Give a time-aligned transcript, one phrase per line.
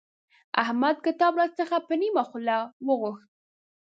[0.61, 2.57] احمد کتاب راڅخه په نيمه خوله
[2.87, 3.27] وغوښت.